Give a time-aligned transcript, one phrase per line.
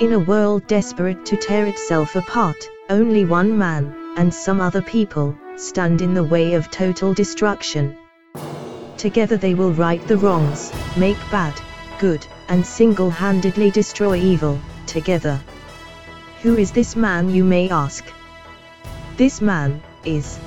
[0.00, 5.36] In a world desperate to tear itself apart, only one man, and some other people,
[5.56, 7.98] stand in the way of total destruction.
[8.96, 11.60] Together they will right the wrongs, make bad,
[11.98, 15.40] good, and single-handedly destroy evil, together.
[16.42, 18.04] Who is this man you may ask?
[19.16, 20.38] This man, is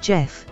[0.00, 0.46] Geoff.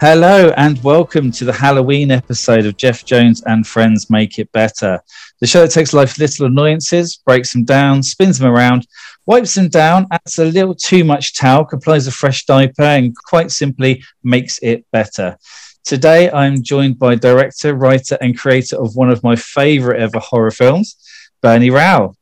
[0.00, 5.00] Hello and welcome to the Halloween episode of Geoff Jones and Friends Make It Better.
[5.44, 8.86] The show that takes life's little annoyances, breaks them down, spins them around,
[9.26, 13.50] wipes them down, adds a little too much talc, applies a fresh diaper, and quite
[13.50, 15.36] simply makes it better.
[15.84, 20.50] Today I'm joined by director, writer, and creator of one of my favorite ever horror
[20.50, 20.96] films,
[21.42, 22.14] Bernie Rao.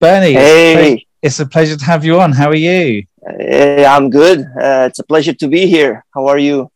[0.00, 2.32] Bernie, Hey, it's a pleasure to have you on.
[2.32, 3.04] How are you?
[3.26, 4.40] Hey, I'm good.
[4.40, 6.02] Uh, it's a pleasure to be here.
[6.14, 6.70] How are you?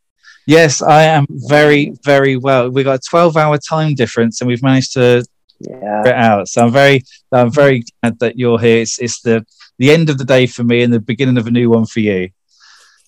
[0.46, 2.68] Yes, I am very, very well.
[2.68, 5.24] We've got a 12 hour time difference and we've managed to
[5.68, 6.02] Yeah.
[6.06, 6.48] out.
[6.48, 8.82] So I'm very, I'm very glad that you're here.
[8.82, 9.44] It's, it's the,
[9.78, 12.00] the end of the day for me and the beginning of a new one for
[12.00, 12.30] you.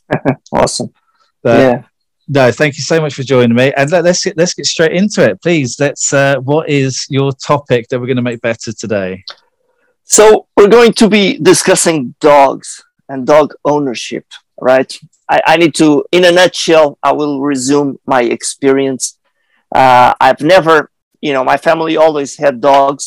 [0.53, 0.93] Awesome.
[1.43, 1.83] But yeah.
[2.29, 3.73] no, thank you so much for joining me.
[3.77, 5.79] And let, us get, let's get straight into it, please.
[5.79, 9.25] Let's, uh, what is your topic that we're going to make better today?
[10.05, 14.25] So we're going to be discussing dogs and dog ownership,
[14.61, 14.97] right?
[15.29, 19.19] I, I need to, in a nutshell, I will resume my experience.
[19.75, 20.91] Uh, I've never,
[21.27, 23.05] you know, my family always had dogs,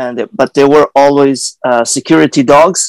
[0.00, 2.80] and but they were always uh, security dogs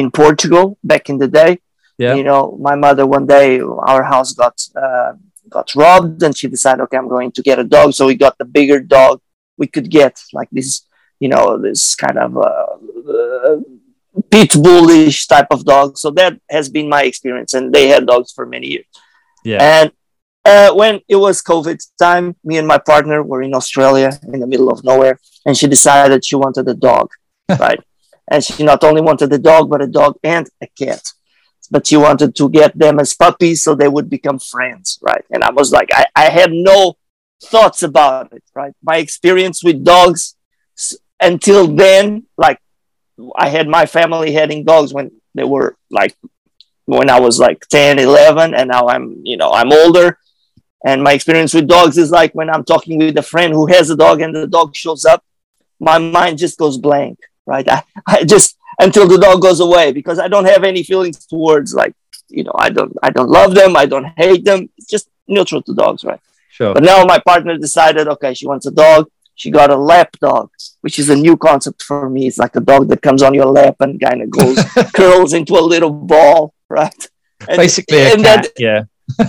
[0.00, 1.52] in Portugal back in the day.
[1.98, 2.14] Yeah.
[2.18, 3.60] You know, my mother one day
[3.92, 5.12] our house got uh,
[5.56, 7.88] got robbed, and she decided, okay, I'm going to get a dog.
[7.92, 9.14] So we got the bigger dog
[9.62, 10.70] we could get, like this,
[11.20, 12.74] you know, this kind of uh,
[13.16, 13.56] uh,
[14.30, 15.98] pit bullish type of dog.
[16.02, 18.86] So that has been my experience, and they had dogs for many years.
[19.44, 19.60] Yeah.
[19.70, 19.92] And
[20.44, 24.46] uh, when it was COVID time, me and my partner were in Australia in the
[24.46, 27.10] middle of nowhere, and she decided she wanted a dog,
[27.48, 27.80] right?
[28.30, 31.02] And she not only wanted a dog, but a dog and a cat.
[31.70, 35.24] But she wanted to get them as puppies so they would become friends, right?
[35.30, 36.96] And I was like, I, I had no
[37.42, 38.74] thoughts about it, right?
[38.82, 40.36] My experience with dogs
[41.20, 42.58] until then, like
[43.36, 46.16] I had my family having dogs when they were like
[46.84, 50.18] when I was like 10, 11, and now I'm, you know, I'm older.
[50.84, 53.90] And my experience with dogs is like when I'm talking with a friend who has
[53.90, 55.24] a dog and the dog shows up,
[55.78, 57.68] my mind just goes blank, right?
[57.68, 61.74] I, I just until the dog goes away because I don't have any feelings towards
[61.74, 61.94] like,
[62.28, 64.68] you know, I don't I don't love them, I don't hate them.
[64.76, 66.20] It's just neutral to dogs, right?
[66.48, 66.74] Sure.
[66.74, 69.08] But now my partner decided, okay, she wants a dog.
[69.34, 70.50] She got a lap dog,
[70.82, 72.26] which is a new concept for me.
[72.26, 74.58] It's like a dog that comes on your lap and kind of goes
[74.94, 77.08] curls into a little ball, right?
[77.48, 78.42] And- Basically, a and cat.
[78.42, 78.82] that- yeah.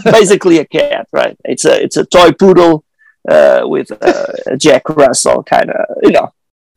[0.03, 1.38] Basically a cat, right?
[1.45, 2.83] It's a it's a toy poodle
[3.29, 6.33] uh, with uh, a Jack Russell kind of, you know,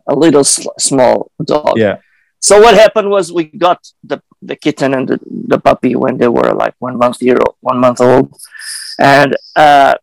[0.06, 1.76] a little sl- small dog.
[1.76, 1.98] Yeah.
[2.40, 5.18] So what happened was we got the, the kitten and the,
[5.48, 8.32] the puppy when they were like one month year old, one month old,
[8.98, 9.94] and uh,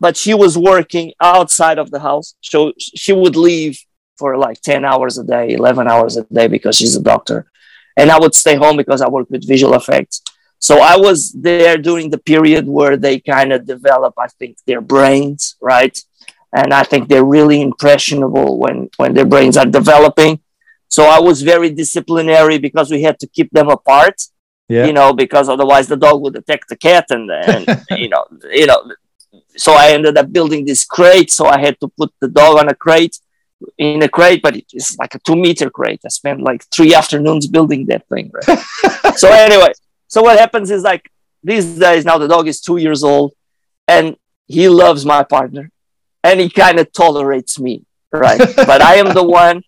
[0.00, 3.78] but she was working outside of the house, so she would leave
[4.16, 7.50] for like ten hours a day, eleven hours a day because she's a doctor,
[7.96, 10.22] and I would stay home because I work with visual effects.
[10.68, 14.80] So I was there during the period where they kind of develop, I think, their
[14.80, 15.96] brains, right?
[16.60, 20.32] And I think they're really impressionable when when their brains are developing.
[20.96, 24.16] So I was very disciplinary because we had to keep them apart,
[24.68, 24.84] Yeah.
[24.88, 27.62] you know, because otherwise the dog would attack the cat, and, and
[28.02, 28.24] you know,
[28.60, 28.80] you know.
[29.64, 31.30] So I ended up building this crate.
[31.38, 33.16] So I had to put the dog on a crate,
[33.78, 36.02] in a crate, but it's like a two meter crate.
[36.04, 38.26] I spent like three afternoons building that thing.
[38.36, 38.58] Right?
[39.22, 39.72] so anyway,
[40.12, 41.10] so what happens is like
[41.42, 43.32] these days now the dog is two years old,
[43.88, 44.14] and
[44.46, 45.70] he loves my partner,
[46.22, 48.38] and he kind of tolerates me, right?
[48.56, 49.62] but I am the one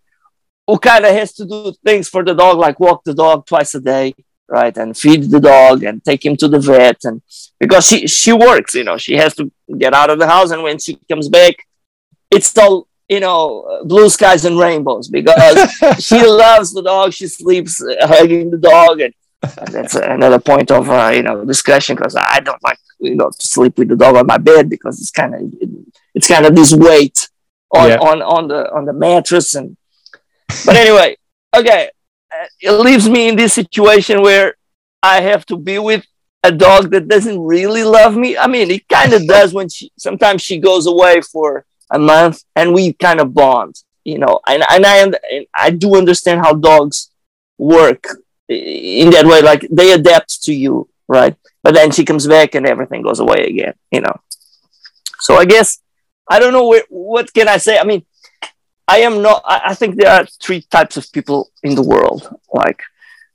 [0.66, 3.74] who kind of has to do things for the dog, like walk the dog twice
[3.74, 4.14] a day,
[4.46, 7.22] right, and feed the dog and take him to the vet, and
[7.58, 10.62] because she she works, you know, she has to get out of the house, and
[10.62, 11.54] when she comes back,
[12.30, 17.14] it's all you know blue skies and rainbows because she loves the dog.
[17.14, 19.14] She sleeps uh, hugging the dog, and, and
[19.70, 23.46] that's another point of uh, you know discussion because I don't like you know to
[23.46, 25.68] sleep with the dog on my bed because it's kind of it,
[26.14, 27.28] it's kind of this weight
[27.72, 27.96] on, Yeah.
[27.96, 29.76] on on the on the mattress and.
[30.66, 31.16] But anyway,
[31.56, 31.90] okay,
[32.30, 34.54] uh, it leaves me in this situation where
[35.02, 36.04] I have to be with
[36.42, 38.36] a dog that doesn't really love me.
[38.36, 42.44] I mean, it kind of does when she sometimes she goes away for a month
[42.54, 43.74] and we kind of bond,
[44.04, 44.38] you know.
[44.46, 45.16] And, and I and
[45.54, 47.10] I do understand how dogs
[47.58, 48.04] work
[48.48, 51.36] in that way, like they adapt to you, right?
[51.62, 54.20] But then she comes back and everything goes away again, you know.
[55.20, 55.80] So I guess
[56.28, 57.78] I don't know where, what can I say.
[57.78, 58.04] I mean,
[58.86, 59.42] I am not.
[59.44, 62.28] I, I think there are three types of people in the world.
[62.52, 62.82] Like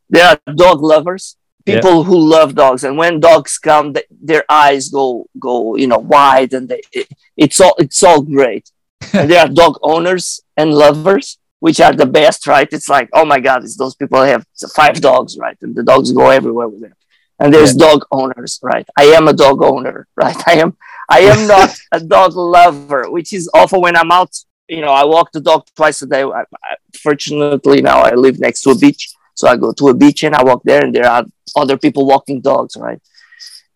[0.09, 2.03] there are dog lovers, people yeah.
[2.03, 6.53] who love dogs, and when dogs come, they, their eyes go go you know wide,
[6.53, 8.69] and they, it, it's all it's all great.
[9.13, 12.67] and there are dog owners and lovers, which are the best, right?
[12.71, 14.45] It's like, oh my God, it's those people have
[14.75, 15.57] five dogs, right?
[15.61, 16.93] And the dogs go everywhere with them.
[17.39, 17.87] And there's yeah.
[17.87, 18.87] dog owners, right?
[18.97, 20.37] I am a dog owner, right?
[20.47, 20.77] I am
[21.09, 24.35] I am not a dog lover, which is awful when I'm out
[24.69, 26.21] you know, I walk the dog twice a day.
[26.21, 29.93] I, I, fortunately, now I live next to a beach, so I go to a
[29.93, 31.25] beach and I walk there, and there are
[31.55, 33.01] other people walking dogs, right?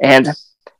[0.01, 0.27] And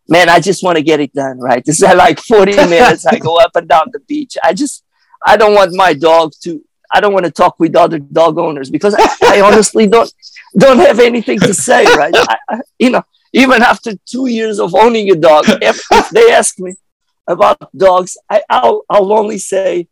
[0.08, 1.66] man, I just want to get it done, right?
[1.66, 3.06] This is like 40 minutes.
[3.08, 4.38] I go up and down the beach.
[4.44, 4.84] I just,
[5.26, 6.64] I don't want my dog to.
[6.94, 10.14] I don't want to talk with other dog owners because I, I honestly don't
[10.58, 12.14] don't have anything to say, right?
[12.16, 13.04] I, you know,
[13.34, 16.76] even after two years of owning a dog, if, if they ask me
[17.28, 19.88] about dogs, I, I'll, I'll only say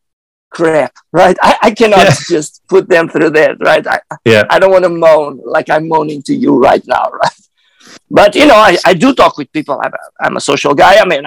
[0.51, 1.37] crap, right?
[1.41, 2.13] I, I cannot yeah.
[2.29, 3.85] just put them through that, right?
[3.87, 4.43] I, yeah.
[4.49, 7.31] I don't want to moan like I'm moaning to you right now, right?
[8.09, 9.79] But, you know, I, I do talk with people.
[9.83, 10.99] I'm a, I'm a social guy.
[10.99, 11.23] I mean,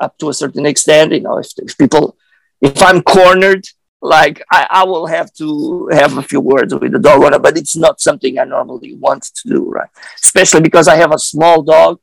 [0.00, 2.16] up to a certain extent, you know, if, if people,
[2.60, 3.64] if I'm cornered,
[4.04, 7.56] like I, I will have to have a few words with the dog owner, but
[7.56, 9.88] it's not something I normally want to do, right?
[10.22, 12.00] Especially because I have a small dog,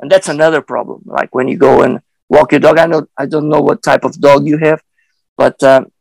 [0.00, 1.02] and that's another problem.
[1.04, 4.04] Like when you go and walk your dog, I know I don't know what type
[4.04, 4.82] of dog you have,
[5.36, 5.92] but um,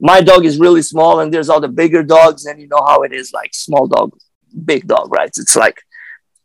[0.00, 3.02] my dog is really small and there's all the bigger dogs and you know how
[3.02, 4.16] it is like small dog
[4.64, 5.82] big dog right it's like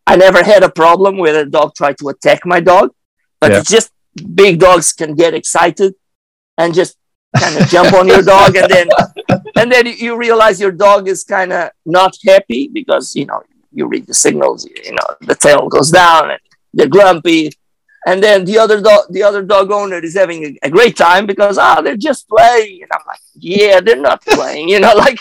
[0.06, 2.92] i never had a problem where a dog tried to attack my dog
[3.40, 3.60] but yeah.
[3.60, 3.92] it's just
[4.36, 5.96] big dogs can get excited
[6.58, 6.98] and just
[7.40, 8.88] kind of jump on your dog and then
[9.56, 13.42] and then you realize your dog is kind of not happy because you know
[13.72, 16.40] you read the signals you know the tail goes down and
[16.76, 17.52] they're grumpy.
[18.08, 21.26] And then the other dog the other dog owner is having a, a great time
[21.26, 22.84] because ah oh, they're just playing.
[22.84, 25.20] And i'm like yeah they're not playing you know like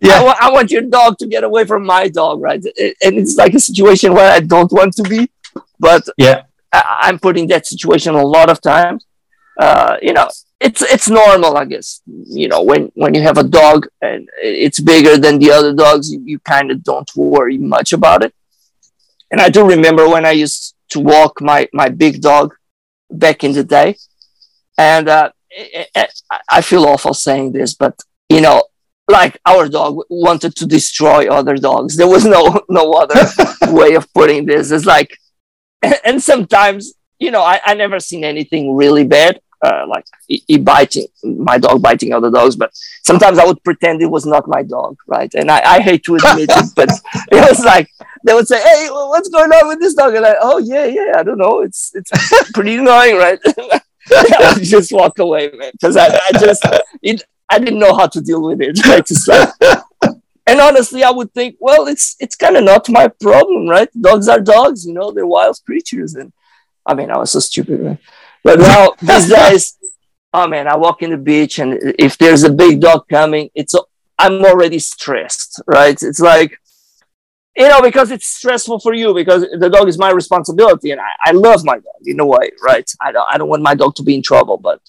[0.00, 0.20] yeah.
[0.20, 2.64] I, I, want your dog to get away from my dog right?
[3.04, 5.30] And it's like a situation where i don't want to be
[5.78, 6.42] but yeah.
[6.72, 9.06] I, am putting that situation a lot of times.
[9.60, 10.28] Uh, you know
[10.66, 14.80] it's it's normal i guess you know when when you have a dog and it's
[14.80, 18.32] bigger than the other dogs you, you kind of don't worry much about it
[19.30, 22.54] and i do remember when i used to walk my my big dog
[23.10, 23.96] back in the day,
[24.78, 27.98] and uh, eh, eh, eh, it, it, I feel awful saying this, but
[28.28, 28.64] you know,
[29.08, 31.96] like our dog wanted to destroy other dogs.
[31.96, 33.22] There was no no other
[33.72, 34.70] way of putting this.
[34.70, 35.16] It's like,
[36.04, 40.58] and sometimes you know, I, I never seen anything really bad, uh, like he, he,
[40.58, 42.70] biting my dog biting other dogs but
[43.04, 45.32] sometimes i would pretend it was not my dog right?
[45.34, 46.88] And i, I hate to admit it but
[47.30, 47.88] it was like
[48.24, 50.14] they would say hey what's going on with this dog?
[50.14, 52.10] And i oh yeah yeah i don't know it's it's
[52.52, 53.38] pretty annoying right?
[54.10, 56.66] I just walk away man because I, I just
[57.02, 58.98] it, i didn't know how to deal with it right?
[58.98, 59.48] It's like
[60.44, 63.88] and honestly i would think well it's it's kind of not my problem right?
[64.00, 66.32] Dogs are dogs you know they're wild creatures and
[66.84, 67.98] i mean i was so stupid right?
[68.44, 69.78] But now these days,
[70.32, 73.74] oh man, I walk in the beach and if there's a big dog coming, it's
[74.18, 76.00] I'm already stressed, right?
[76.02, 76.58] It's like
[77.56, 81.10] you know because it's stressful for you because the dog is my responsibility and I,
[81.26, 82.90] I love my dog in a way, right?
[83.00, 84.80] I don't I don't want my dog to be in trouble, but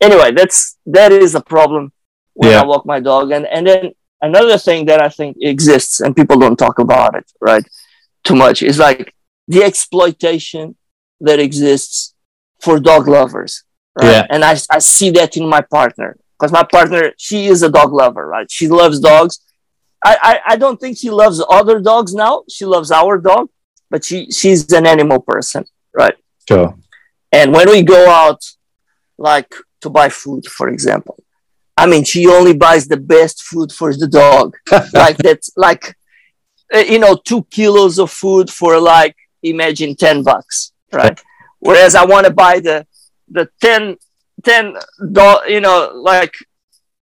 [0.00, 1.92] anyway, that's that is a problem
[2.34, 2.60] when yeah.
[2.60, 3.30] I walk my dog.
[3.32, 7.30] And and then another thing that I think exists and people don't talk about it,
[7.40, 7.66] right?
[8.24, 9.14] Too much is like
[9.48, 10.76] the exploitation
[11.20, 12.14] that exists
[12.60, 13.64] for dog lovers.
[14.00, 14.12] Right?
[14.12, 14.26] Yeah.
[14.30, 17.92] And I, I see that in my partner because my partner, she is a dog
[17.92, 18.50] lover, right?
[18.50, 19.40] She loves dogs.
[20.02, 22.44] I, I, I don't think she loves other dogs now.
[22.48, 23.50] She loves our dog,
[23.90, 25.64] but she, she's an animal person,
[25.94, 26.14] right?
[26.48, 26.74] Sure.
[27.32, 28.42] And when we go out,
[29.18, 31.22] like to buy food, for example,
[31.76, 34.56] I mean, she only buys the best food for the dog.
[34.94, 35.96] like that's like,
[36.74, 41.20] uh, you know, two kilos of food for like, imagine 10 bucks, right?
[41.60, 42.86] Whereas I want to buy the
[43.30, 43.96] the 10,
[44.44, 44.74] 10
[45.48, 46.34] you know, like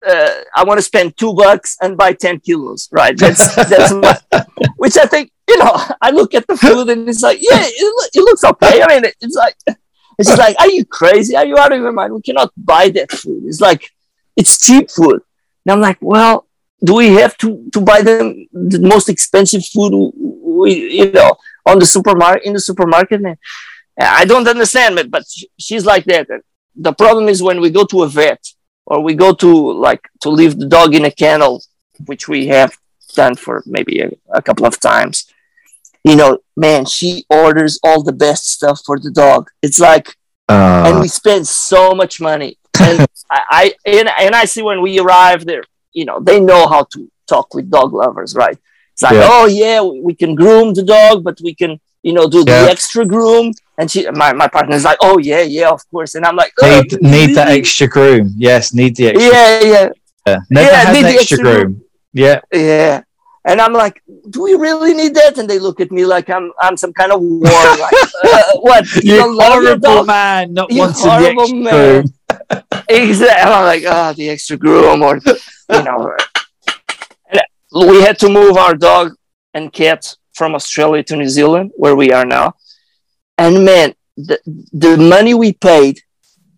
[0.06, 3.18] uh, I want to spend two bucks and buy 10 kilos, right?
[3.18, 4.18] That's, that's my,
[4.78, 8.12] which I think, you know, I look at the food and it's like, yeah, it,
[8.14, 8.82] it looks okay.
[8.82, 9.56] I mean, it's like,
[10.18, 11.36] it's just like, are you crazy?
[11.36, 12.14] Are you out of your mind?
[12.14, 13.44] We cannot buy that food.
[13.46, 13.90] It's like,
[14.36, 15.22] it's cheap food.
[15.66, 16.48] And I'm like, well,
[16.84, 21.80] do we have to, to buy them the most expensive food we, you know, on
[21.80, 23.22] the supermarket, in the supermarket?
[23.22, 23.38] Man?
[24.10, 25.24] I don't understand it, but
[25.60, 26.28] she's like that.
[26.76, 28.44] The problem is when we go to a vet
[28.86, 31.64] or we go to like to leave the dog in a kennel,
[32.06, 32.78] which we have
[33.16, 35.32] done for maybe a, a couple of times.
[36.04, 39.50] You know, man, she orders all the best stuff for the dog.
[39.62, 40.16] It's like,
[40.50, 40.84] uh.
[40.88, 42.58] and we spend so much money.
[42.80, 46.68] and I, I and, and I see when we arrive there, you know, they know
[46.68, 48.58] how to talk with dog lovers, right?
[48.94, 49.28] It's like, Yeah.
[49.30, 52.64] oh yeah, we, we can groom the dog, but we can, you know, do Yeah.
[52.66, 53.54] the extra groom.
[53.78, 56.16] And she, my my partner's like, oh yeah, yeah, of course.
[56.16, 58.34] And I'm like, oh, Need need that extra groom.
[58.38, 59.28] Yes, need the extra.
[59.34, 59.90] Yeah, yeah,
[60.28, 60.40] Yeah.
[60.50, 61.82] Never Yeah, had need the extra extra groom.
[62.14, 62.40] Yeah.
[62.54, 63.02] yeah.
[63.44, 65.40] And I'm like, do we really need that?
[65.40, 67.50] And they look at me like I'm I'm some kind of war.
[67.50, 68.86] like, uh, what?
[69.04, 71.74] You You don't love your horrible man, not You horrible man.
[71.74, 72.14] groom.
[72.90, 73.52] Exactly.
[73.52, 76.14] I'm like, ah, the extra groom, or you know.
[77.32, 77.42] And
[77.90, 79.16] we had to move our dog
[79.54, 82.54] and cat from Australia to New Zealand, where we are now.
[83.42, 84.38] And man, the
[84.72, 86.00] the money we paid,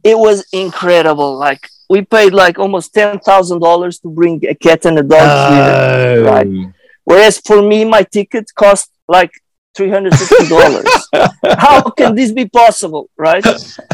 [0.03, 1.37] it was incredible.
[1.37, 5.29] Like we paid like almost ten thousand dollars to bring a cat and a dog
[5.53, 5.73] here.
[5.79, 6.23] Oh.
[6.31, 6.47] Right.
[7.05, 9.31] Whereas for me, my ticket cost like
[9.75, 10.87] three hundred fifty dollars.
[11.57, 13.45] How can this be possible, right?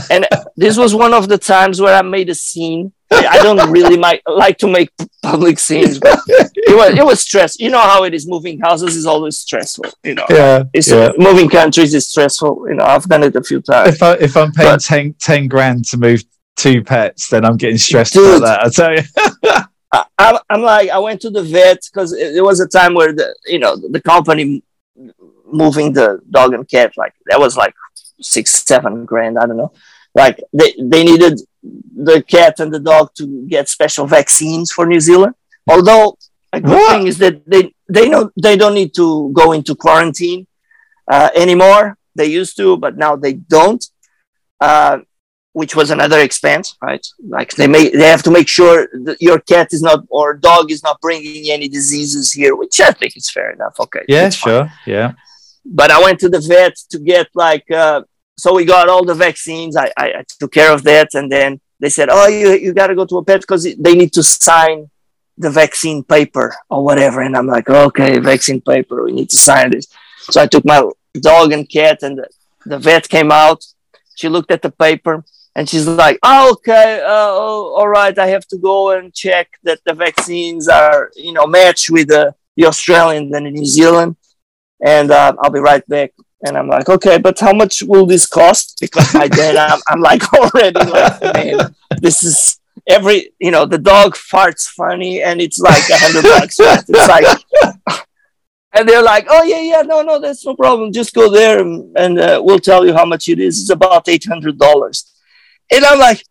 [0.10, 2.93] And this was one of the times where I made a scene.
[3.11, 4.89] I don't really like to make
[5.23, 7.59] public scenes, but it was it was stress.
[7.59, 8.27] You know how it is.
[8.27, 9.85] Moving houses is always stressful.
[10.03, 10.63] You know, Yeah.
[10.73, 11.11] it's yeah.
[11.17, 12.65] moving countries is stressful.
[12.69, 13.95] You know, I've done it a few times.
[13.95, 16.23] If I if I'm paying But- 10, 10 grand to move
[16.55, 18.37] two pets, then I'm getting stressed Dude.
[18.43, 18.65] about that.
[18.65, 19.63] I tell you.
[19.91, 22.93] I, I'm, I'm like, I went to the vet because it, it was a time
[22.93, 24.61] where the, you know, the company
[25.51, 27.73] moving the dog and cat, like that was like
[28.21, 29.39] six, seven grand.
[29.39, 29.71] I don't know.
[30.13, 34.99] Like they, they needed the cat and the dog to get special vaccines for New
[34.99, 35.35] Zealand.
[35.67, 36.17] Although
[36.53, 36.91] a good What?
[36.91, 40.47] thing is that they, they know they don't need to go into quarantine
[41.11, 41.97] uh, anymore.
[42.15, 43.83] They used to, but now they don't.
[44.59, 44.99] Uh,
[45.53, 47.05] which was another expense, right?
[47.27, 50.71] Like they may they have to make sure that your cat is not or dog
[50.71, 53.75] is not bringing any diseases here, which I think is fair enough.
[53.79, 54.53] Okay, Yeah, it's fine.
[54.53, 54.71] sure.
[54.85, 55.13] Yeah.
[55.65, 58.01] But I went to the vet to get like uh,
[58.39, 59.75] so we got all the vaccines.
[59.75, 62.88] I, I, I took care of that, and then they said, "Oh, you you got
[62.88, 64.89] to go to a pet because they need to sign
[65.38, 69.03] the vaccine paper or whatever." And I'm like, "Okay, vaccine paper.
[69.03, 69.88] We need to sign this."
[70.31, 72.27] So I took my dog and cat, and the,
[72.65, 73.65] the vet came out.
[74.15, 75.24] She looked at the paper
[75.55, 79.79] and she's like, oh, okay, uh, all right, I have to go and check that
[79.86, 84.15] the vaccines are, you know, match with the, the Australian and the New Zealand.
[84.81, 86.13] And uh, I'll be right back.
[86.46, 88.77] And I'm like, okay, but how much will this cost?
[88.79, 93.77] Because by then I'm, I'm like already like, man, this is every, you know, the
[93.77, 96.58] dog farts funny and it's like a hundred bucks.
[96.60, 97.25] It's like,
[98.72, 100.93] and they're like, oh, yeah, yeah, no, no, that's no problem.
[100.93, 103.62] Just go there and, and uh, we'll tell you how much it is.
[103.62, 105.12] It's about $800.
[105.72, 106.24] And I'm like,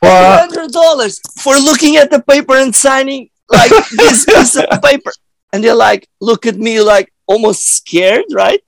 [0.00, 5.12] Well, hundred dollars for looking at the paper and signing like this piece of paper.
[5.52, 8.62] And they're like, look at me like almost scared, right?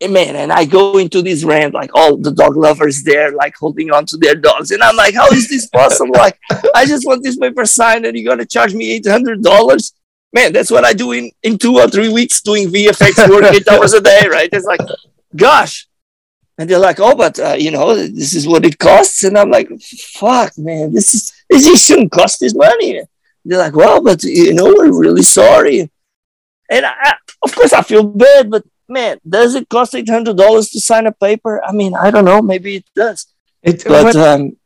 [0.00, 3.56] And man, and I go into this rant, like all the dog lovers there, like
[3.56, 4.70] holding on to their dogs.
[4.70, 6.12] And I'm like, how is this possible?
[6.18, 6.38] like,
[6.74, 9.94] I just want this paper signed and you're gonna charge me eight hundred dollars.
[10.32, 13.66] Man, that's what I do in, in two or three weeks doing VFX work eight
[13.68, 14.50] hours a day, right?
[14.52, 14.80] It's like,
[15.34, 15.88] gosh.
[16.58, 19.24] And they're like, oh, but uh, you know, this is what it costs.
[19.24, 23.00] And I'm like, fuck, man, this is this shouldn't cost this money.
[23.46, 25.90] They're like, well, but you know, we're really sorry.
[26.68, 30.70] And I- of course, I feel bad, but man, does it cost eight hundred dollars
[30.70, 31.62] to sign a paper?
[31.64, 33.26] I mean, I don't know, maybe it does,
[33.62, 34.56] it, but well, um,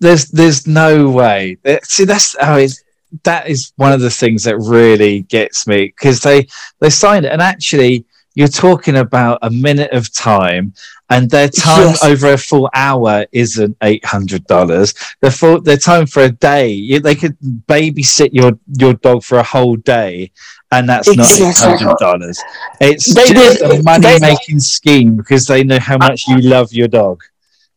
[0.00, 1.56] there's there's no way.
[1.64, 2.82] That- See, that's how it's.
[3.24, 6.46] That is one of the things that really gets me because they
[6.80, 8.04] they signed it, and actually,
[8.34, 10.74] you're talking about a minute of time,
[11.08, 12.04] and their time Yes.
[12.04, 14.92] over a full hour isn't eight hundred dollars.
[15.22, 19.38] The full their time for a day, you, they could babysit your your dog for
[19.38, 20.30] a whole day,
[20.70, 21.78] and that's not Exactly.
[21.78, 22.38] hundred dollars.
[22.80, 26.72] It's They just did- a money making scheme because they know how much you love
[26.72, 27.22] your dog.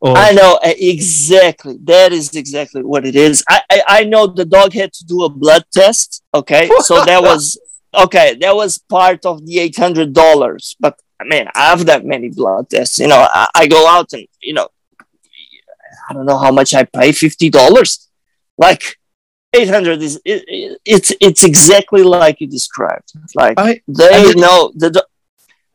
[0.04, 1.78] Or I know exactly.
[1.84, 3.44] That is exactly what it is.
[3.48, 6.24] I, I I know the dog had to do a blood test.
[6.34, 7.60] Okay, so that was
[8.06, 8.36] okay.
[8.42, 10.76] That was part of the eight hundred dollars.
[10.80, 12.98] But I mean, I have that many blood tests.
[12.98, 14.70] You know, I, I go out and you know,
[16.10, 17.12] I don't know how much I pay.
[17.12, 18.10] Fifty dollars,
[18.58, 18.98] like.
[19.54, 23.12] 800 is it, it, it's it's exactly like you described.
[23.36, 25.06] Like I- they and- know the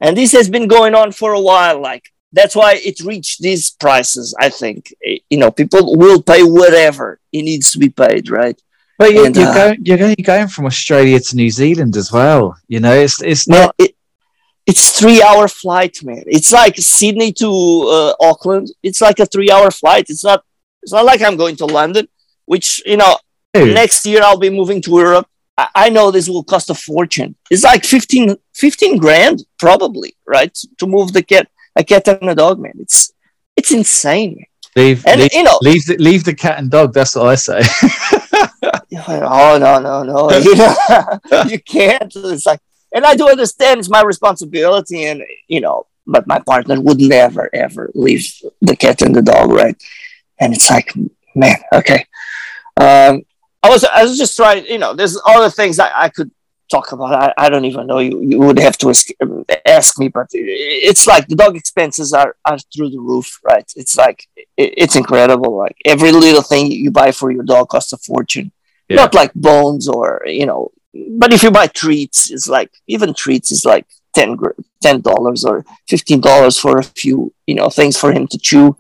[0.01, 3.71] and this has been going on for a while like that's why it reached these
[3.71, 4.93] prices i think.
[5.31, 8.61] You know people will pay whatever it needs to be paid right?
[8.99, 12.11] But you're, And, you're uh, going you're going going from Australia to New Zealand as
[12.11, 12.57] well.
[12.67, 13.75] You know, it's it's not.
[13.79, 13.93] it,
[14.71, 16.25] it's three hour flight man.
[16.27, 17.51] It's like sydney to
[17.97, 18.67] uh, auckland.
[18.83, 20.07] It's like a three hour flight.
[20.09, 20.45] It's not
[20.83, 22.07] it's not like i'm going to london
[22.47, 23.13] which you know
[23.65, 25.27] next year i'll be moving to europe.
[25.59, 27.35] I, I know this will cost a fortune.
[27.51, 30.55] It's like 15 15 grand probably right?
[30.79, 32.75] To move the cat a cat and a dog man.
[32.79, 33.13] It's
[33.57, 34.47] it's insane man.
[34.77, 36.93] Leave, And, leave, you know- leave the, leave the cat and dog.
[36.93, 37.61] That's what I say.
[38.63, 40.31] oh no no no.
[40.39, 40.75] You, know,
[41.49, 42.13] you can't.
[42.15, 42.61] It's like
[42.93, 47.51] and i do understand it's my responsibility and you know but my partner would never
[47.53, 48.25] ever leave
[48.61, 49.77] the cat and the dog right?
[50.39, 50.93] And it's like
[51.35, 52.07] man okay.
[52.81, 53.23] Um
[53.67, 56.31] i was i was just trying you know there's other things I, I could
[56.71, 57.13] talk about.
[57.23, 59.09] I, I don't even know you you would have to ask,
[59.79, 63.69] ask me but it's like the dog expenses are are through the roof right?
[63.77, 65.57] It's like it, it's incredible.
[65.57, 68.53] Like every little thing you buy for your dog costs a fortune.
[68.89, 68.97] Yeah.
[69.03, 70.71] not like bones or you know
[71.23, 75.45] but if you buy treats it's like even treats is like 10 gr- ten dollars
[75.45, 78.77] or fifteen dollars for a few you know things for him to chew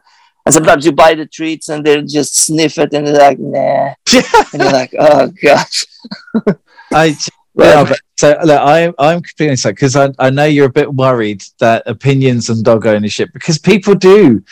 [0.47, 3.93] and sometimes you buy the treats and they just sniff it and they're like nah
[4.53, 5.85] and you're like oh gosh
[6.93, 7.17] I,
[7.57, 10.93] yeah, but, so look, I, I'm completely sorry because I, I know you're a bit
[10.93, 14.43] worried that opinions on dog ownership because people do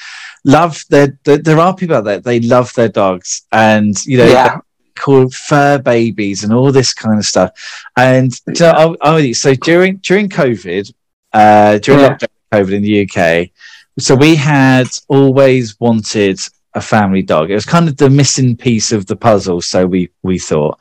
[0.44, 4.26] love their, there, there are people out there they love their dogs and you know
[4.26, 4.58] yeah
[4.94, 7.50] called fur babies and all this kind of stuff.
[7.96, 9.34] And you know, I'm, I'm with you.
[9.34, 10.92] so during during COVID,
[11.32, 12.16] uh, during Yeah.
[12.52, 13.50] COVID in the UK,
[13.98, 16.38] so we had always wanted
[16.74, 17.50] a family dog.
[17.50, 20.78] It was kind of the missing piece of the puzzle, so we we thought,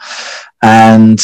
[0.62, 1.20] and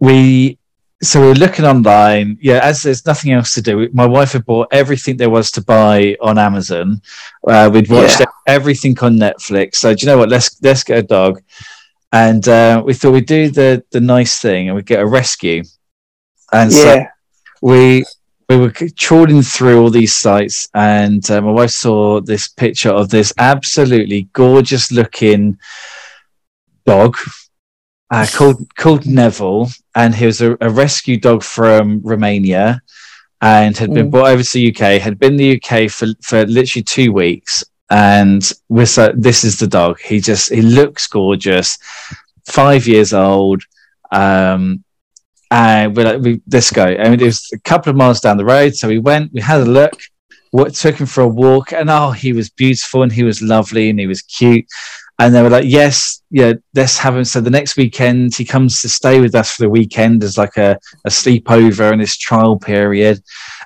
[0.00, 0.58] we.
[1.04, 2.38] So we were looking online.
[2.40, 5.60] Yeah, as there's nothing else to do, my wife had bought everything there was to
[5.60, 7.02] buy on Amazon.
[7.44, 8.26] Uh, we'd watched Yeah.
[8.46, 9.76] everything on Netflix.
[9.76, 10.28] So do you know what?
[10.28, 11.42] Let's let's get a dog
[12.12, 15.62] and uh, we thought we'd do the the nice thing and we'd get a rescue
[16.52, 17.08] and so yeah
[17.62, 18.04] we
[18.48, 23.08] we were trawling through all these sites and uh, my wife saw this picture of
[23.08, 25.58] this absolutely gorgeous looking
[26.86, 27.16] dog
[28.10, 32.82] uh, called called Neville and he was a, a rescue dog from Romania
[33.40, 34.10] and had been Mm.
[34.10, 37.64] brought over to the UK had been in the UK for for literally two weeks
[37.90, 41.78] and we're so this is the dog he just he looks gorgeous
[42.46, 43.62] five years old
[44.12, 44.84] um
[45.52, 48.38] and we're like we this guy I mean it was a couple of miles down
[48.38, 49.92] the road so we went we had a look
[50.50, 53.90] what took him for a walk and oh he was beautiful and he was lovely
[53.90, 54.66] and he was cute.
[55.18, 57.24] And they were like yes yeah let's have him.
[57.24, 60.56] So the next weekend he comes to stay with us for the weekend as like
[60.56, 63.22] a, a sleepover in this trial period.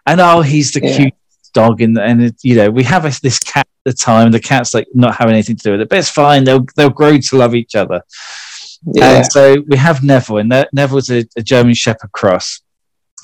[0.07, 0.96] And oh he's the Yeah.
[0.96, 1.14] cute
[1.55, 4.31] dog in the, and it, you know we have a, this cat at the time.
[4.31, 6.44] The cat's like not having anything to do with it but it's fine.
[6.44, 8.03] They'll they'll grow to love each other
[8.94, 12.61] yeah and so we have Neville, and Ne- Neville's a, a German Shepherd cross.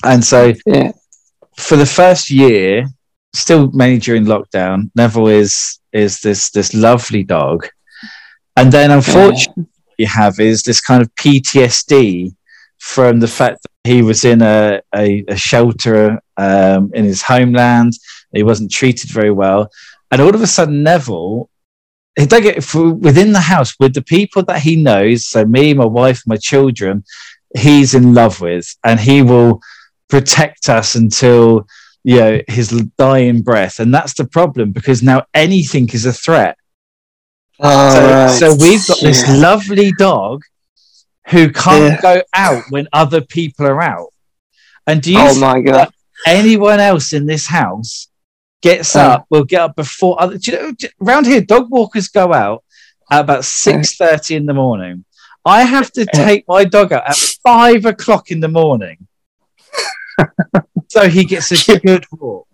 [0.03, 0.91] And so yeah
[1.57, 2.85] for the first year,
[3.33, 7.67] still mainly during lockdown, Neville is is this this lovely dog.
[8.55, 9.65] And then unfortunately
[9.97, 12.35] you have is this kind of PTSD
[12.79, 17.93] from the fact that he was in a, a, a shelter um, in his homeland.
[18.33, 19.69] He wasn't treated very well.
[20.11, 21.49] And all of a sudden, Neville,
[22.17, 25.27] he don't get within the house with the people that he knows.
[25.27, 27.03] So me, my wife, my children,
[27.57, 29.61] he's in love with, and he will
[30.09, 31.67] protect us until
[32.03, 33.79] you know his dying breath.
[33.79, 36.57] And that's the problem because now anything is a threat.
[37.61, 38.27] So, right.
[38.29, 40.41] so we've got this lovely dog
[41.27, 42.01] who can't Yeah.
[42.01, 44.09] go out when other people are out.
[44.85, 45.89] And do you oh think my god
[46.27, 48.07] anyone else in this house
[48.63, 50.37] gets up, will get up before other?
[50.39, 50.73] Do you know,
[51.05, 52.63] around here, dog walkers go out
[53.11, 55.05] at about six thirty in the morning.
[55.45, 58.97] I have to take my dog out at five o'clock in the morning,
[60.89, 62.47] so he gets a good walk.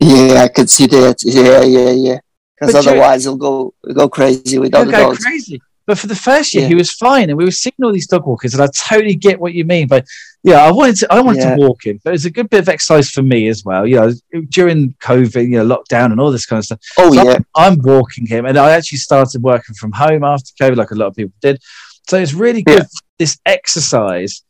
[0.00, 1.16] Yeah, I could see that.
[1.24, 2.18] Yeah, yeah, yeah.
[2.58, 5.24] Because otherwise, he'll go go crazy with He'll other go dogs.
[5.24, 5.60] crazy.
[5.84, 6.68] But for the first year, Yeah.
[6.68, 9.40] he was fine, and we were seeing all these dog walkers, and I totally get
[9.40, 9.88] what you mean.
[9.88, 10.06] But
[10.44, 11.54] yeah, I wanted to, I wanted Yeah.
[11.54, 13.86] to walk him, but it was a good bit of exercise for me as well.
[13.86, 14.12] You know,
[14.48, 16.80] during COVID, you know, lockdown and all this kind of stuff.
[16.98, 20.76] Oh So yeah, I'm walking him, and I actually started working from home after COVID,
[20.76, 21.60] like a lot of people did.
[22.08, 22.84] So it's really good
[23.18, 24.42] this exercise.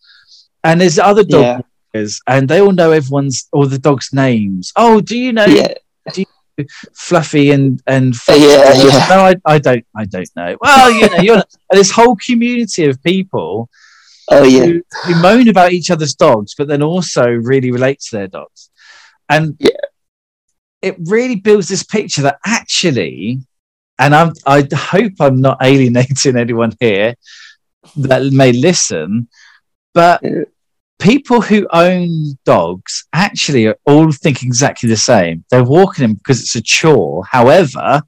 [0.65, 1.61] And there's other dog yeah,
[1.93, 4.73] walkers, and they all know everyone's all the dogs' names.
[4.77, 5.75] Oh, do you know yeah,
[6.95, 9.07] Fluffy and and Yeah, yeah.
[9.09, 9.85] No, I, I don't.
[9.97, 10.57] I don't know.
[10.61, 13.69] Well, you know, you're this whole community of people
[14.33, 18.17] oh yeah, who, who moan about each other's dogs, but then also really relate to
[18.17, 18.71] their dogs.
[19.29, 19.71] And Yeah.
[20.83, 23.41] it really builds this picture that actually,
[23.99, 27.15] and I'm, I hope I'm not alienating anyone here
[27.97, 29.29] that may listen,
[29.95, 30.45] but Yeah.
[30.99, 35.45] people who own dogs actually are all think exactly the same.
[35.51, 37.25] They're walking them because it's a chore.
[37.31, 38.03] However,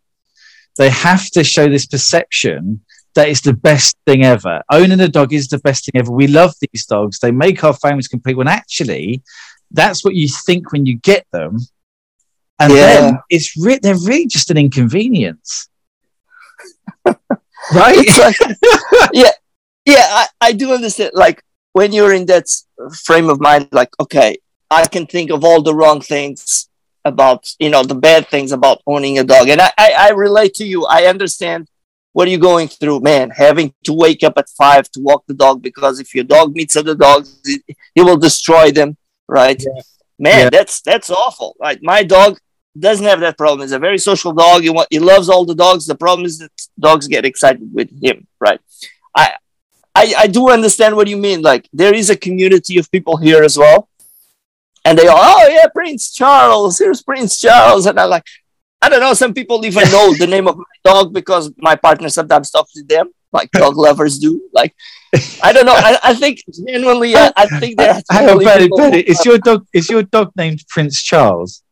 [0.77, 2.84] they have to show this perception
[3.15, 4.63] that it's the best thing ever.
[4.71, 6.11] Owning a dog is the best thing ever.
[6.13, 7.19] We love these dogs.
[7.19, 8.37] They make our families complete.
[8.37, 9.23] When actually,
[9.71, 11.59] that's what you think when you get them.
[12.61, 12.87] and Yeah.
[12.87, 15.69] then it's re- they're really just an inconvenience,
[17.75, 18.07] right?
[18.19, 18.37] Like,
[19.13, 19.31] yeah,
[19.85, 21.11] yeah, I, I do understand.
[21.15, 22.47] Like when you're in that
[23.05, 24.39] frame of mind, like, okay,
[24.71, 26.69] I can think of all the wrong things
[27.05, 29.49] about, you know, the bad things about owning a dog.
[29.49, 30.87] And I, I, I relate to you.
[30.87, 31.69] I understand
[32.15, 35.35] what are you're going through, man, having to wake up at five to walk the
[35.45, 37.61] dog because if your dog meets other dogs, it,
[37.99, 38.97] it will destroy them,
[39.29, 39.63] right?
[40.27, 40.51] Man, Yeah.
[40.57, 41.51] that's that's awful.
[41.61, 41.79] Right.
[41.83, 42.39] My dog
[42.87, 43.61] doesn't have that problem.
[43.63, 44.63] He's a very social dog.
[44.63, 45.87] He, wa- he loves all the dogs.
[45.87, 48.61] The problem is that dogs get excited with him, right?
[49.23, 49.27] I,
[50.03, 51.41] I I do understand what you mean.
[51.43, 53.81] Like there is a community of people here as well,
[54.85, 56.79] and they all, oh yeah, Prince Charles.
[56.79, 58.27] Here's Prince Charles, and I like,
[58.83, 59.15] I don't know.
[59.15, 62.85] Some people even know the name of my dog because my partner sometimes talks to
[62.85, 64.49] them, like dog lovers do.
[64.53, 64.75] Like
[65.43, 65.75] I don't know.
[65.75, 69.03] I, I think genuinely, I, I think there are Hang on, totally Benny, people Benny,
[69.05, 71.63] who- is your dog is your dog named Prince Charles?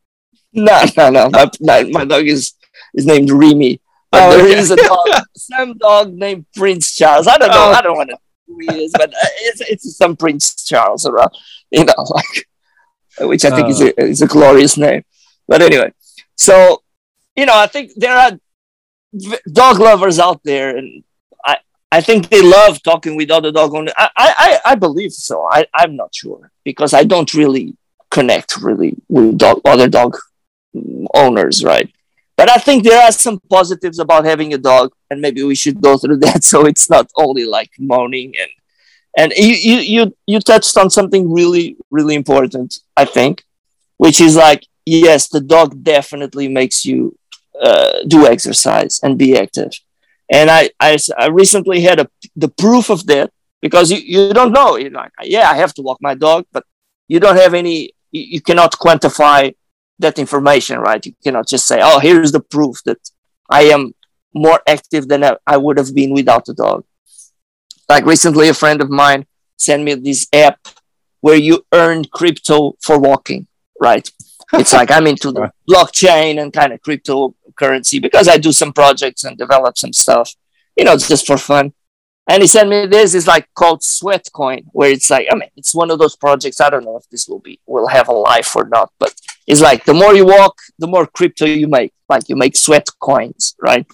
[0.52, 1.30] No, no, no.
[1.30, 2.54] My, my, my dog is
[2.94, 3.80] is named Remy.
[4.10, 4.58] But Oh, there okay.
[4.58, 7.26] is a dog, some dog named Prince Charles.
[7.26, 7.56] I don't know.
[7.70, 7.72] Oh.
[7.72, 11.06] I don't want to know who he is, but uh, it's it's some Prince Charles
[11.06, 11.30] around,
[11.70, 12.48] you know, like
[13.20, 15.02] which I think is a is a glorious name.
[15.48, 15.92] But anyway,
[16.36, 16.82] so
[17.36, 18.32] you know, I think there are
[19.50, 21.04] dog lovers out there, and
[21.44, 21.58] I
[21.90, 23.94] I think they love talking with other dog owners.
[23.96, 25.46] I I I believe so.
[25.50, 27.76] I I'm not sure because I don't really
[28.10, 30.16] connect really with dog other dog
[31.14, 31.90] owners, right?
[32.36, 35.80] But I think there are some positives about having a dog, and maybe we should
[35.80, 38.50] go through that so it's not only like moaning and
[39.16, 43.44] and you you you, you touched on something really really important, I think,
[43.98, 47.16] which is like yes, the dog definitely makes you
[47.60, 49.72] uh, do exercise and be active,
[50.30, 54.76] and I I recently had a the proof of that because you, you don't know
[54.76, 56.64] you're like yeah I have to walk my dog, but
[57.08, 59.54] you don't have any you, you cannot quantify
[59.98, 61.04] that information, right?
[61.04, 62.98] You cannot just say, oh, here's the proof that
[63.48, 63.94] I am
[64.34, 66.84] more active than I, I would have been without the dog.
[67.88, 70.58] Like recently, a friend of mine sent me this app
[71.20, 73.46] where you earn crypto for walking,
[73.80, 74.10] right?
[74.54, 79.24] It's like I'm into the blockchain and kind of cryptocurrency because I do some projects
[79.24, 80.34] and develop some stuff,
[80.76, 81.72] you know, just for fun.
[82.28, 83.14] And he sent me this.
[83.14, 86.60] It's like called Sweatcoin, where it's like, I mean, it's one of those projects.
[86.60, 89.14] I don't know if this will be will have a life or not, but
[89.46, 91.92] it's like the more you walk, the more crypto you make.
[92.08, 93.86] Like you make sweat coins, right?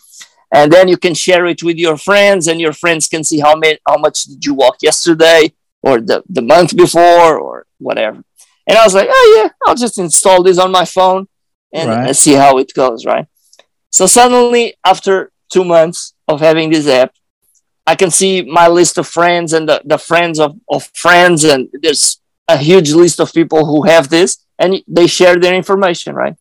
[0.53, 3.55] And then you can share it with your friends, and your friends can see how
[3.55, 8.23] many, how much did you walk yesterday, or the, the month before, or whatever.
[8.69, 11.27] And I was like, oh yeah, I'll just install this on my phone
[11.73, 12.15] and, Right.
[12.17, 13.27] see how it goes, right?
[13.91, 17.13] So suddenly, after two months of having this app,
[17.87, 21.69] I can see my list of friends and the, the friends of, of friends, and
[21.83, 26.35] there's a huge list of people who have this and they share their information, right?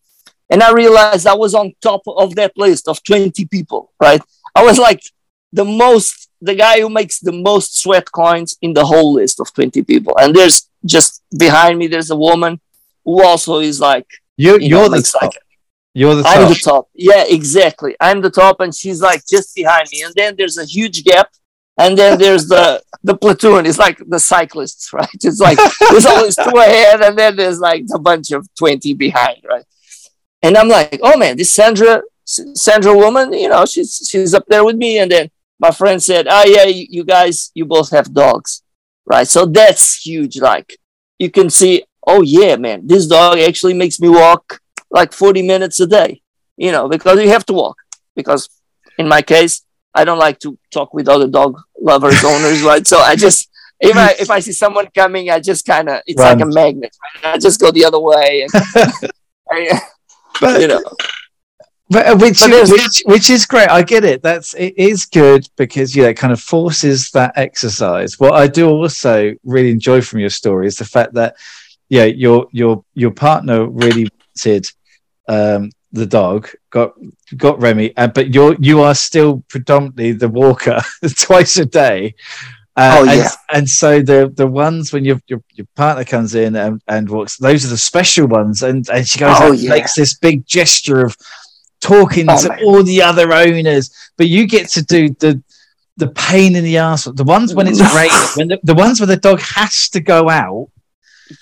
[0.49, 4.21] And I realized I was on top of that list of 20 people, right?
[4.55, 5.01] I was like
[5.53, 9.53] the most, the guy who makes the most sweat coins in the whole list of
[9.53, 10.17] 20 people.
[10.17, 12.59] And there's just behind me, there's a woman
[13.03, 15.21] who also is like, You, you know, you're the top.
[15.23, 15.37] like
[15.93, 16.49] You're the I'm top.
[16.49, 16.89] the top.
[16.93, 17.95] Yeah, exactly.
[17.99, 20.03] I'm the top, and she's like just behind me.
[20.03, 21.29] And then there's a huge gap,
[21.77, 23.65] and then there's the the platoon.
[23.65, 25.09] It's like the cyclists, right?
[25.13, 25.57] It's like
[25.89, 29.65] there's always two ahead, and then there's like a bunch of twenty behind, right?
[30.43, 34.63] And I'm like, oh man, this Sandra Sandra woman, you know, she's she's up there
[34.65, 34.99] with me.
[34.99, 38.61] And then my friend said, oh yeah, you, you guys, you both have dogs,
[39.05, 39.27] right?
[39.27, 40.39] So that's huge.
[40.39, 40.77] Like
[41.19, 44.59] you can see, oh yeah, man, this dog actually makes me walk
[44.91, 46.21] like 40 minutes a day,
[46.55, 47.77] you know, because you have to walk.
[48.15, 48.49] Because
[48.97, 52.85] in my case, I don't like to talk with other dog lovers, owners, right?
[52.85, 56.19] So I just, if I if I see someone coming, I just kind of, it's
[56.19, 56.95] like a magnet.
[57.23, 57.35] Right?
[57.35, 58.51] I just go the other way, and
[59.51, 59.79] I,
[60.41, 60.81] But- you know,
[61.89, 63.69] But, uh, which, But there's- which which is great.
[63.69, 64.21] I get it.
[64.21, 68.19] That's it is good because yeah, it kind of forces that exercise.
[68.19, 71.35] What I do also really enjoy from your story is the fact that
[71.89, 74.67] yeah, your your your partner really wanted
[75.29, 76.91] um, the dog, got
[77.37, 80.81] got Remy, but you're you are still predominantly the walker
[81.17, 82.15] twice a day.
[82.75, 83.29] Uh, Oh, and, yeah.
[83.53, 87.37] and so the the ones when your your, your partner comes in and, and walks,
[87.37, 89.69] those are the special ones, and and she goes Oh, and yeah.
[89.69, 91.15] makes this big gesture of
[91.81, 92.63] talking Oh, to man.
[92.65, 95.41] all the other owners, but you get to do the
[95.97, 99.07] the pain in the ass, the ones when it's raining, when the, the ones where
[99.07, 100.69] the dog has to go out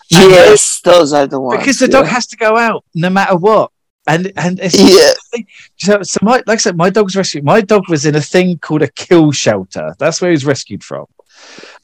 [0.10, 1.60] yes, those are the ones.
[1.60, 3.71] because the dog has to go out no matter what.
[4.08, 5.41] And and it's Yeah.
[5.78, 7.43] so, so my like I said, my dog's rescued.
[7.43, 9.95] My dog was in a thing called a kill shelter.
[9.98, 11.06] That's where he was rescued from.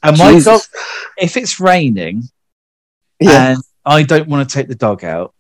[0.04, 0.46] And my Jesus.
[0.46, 0.62] dog,
[1.18, 2.30] if it's raining
[3.20, 3.52] Yeah.
[3.54, 5.34] and I don't want to take the dog out,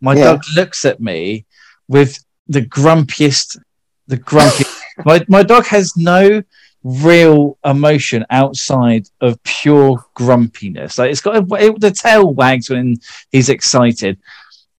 [0.00, 0.24] my Yeah.
[0.24, 1.46] dog looks at me
[1.88, 3.58] with the grumpiest,
[4.06, 4.80] the grumpiest.
[5.04, 6.42] my my dog has no
[6.84, 10.98] real emotion outside of pure grumpiness.
[10.98, 12.96] Like it's got a, it, the tail wags when
[13.30, 14.18] he's excited,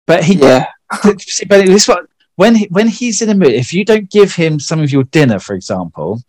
[0.05, 0.67] but he Yeah.
[1.03, 4.33] But this is what when he, when he's in a mood, if you don't give
[4.33, 6.21] him some of your dinner, for example,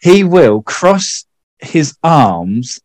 [0.00, 1.26] he will cross
[1.58, 2.80] his arms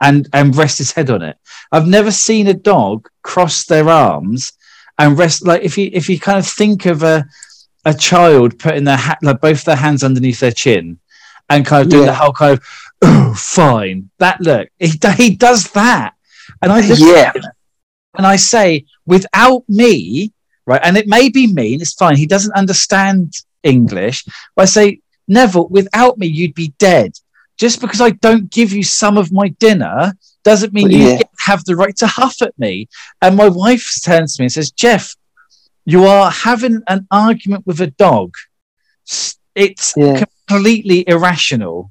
[0.00, 1.36] and and rest his head on it.
[1.70, 4.52] I've never seen a dog cross their arms
[4.98, 7.24] and rest like if you if you kind of think of a
[7.84, 10.98] a child putting their hat like both their hands underneath their chin
[11.48, 12.10] and kind of doing Yeah.
[12.10, 12.64] the whole kind of
[13.02, 16.14] oh fine that look he he does that
[16.62, 17.32] and I look Yeah.
[18.16, 20.32] and I say, without me,
[20.66, 22.16] right, and it may be mean, it's fine.
[22.16, 23.32] He doesn't understand
[23.62, 24.24] English.
[24.56, 27.12] But I say, Neville, without me, you'd be dead.
[27.58, 31.16] Just because I don't give you some of my dinner doesn't mean you Yeah.
[31.18, 32.88] get- have the right to huff at me.
[33.22, 35.16] And my wife turns to me and says, Geoff,
[35.84, 38.34] you are having an argument with a dog.
[39.54, 40.24] It's Yeah.
[40.24, 41.90] completely irrational.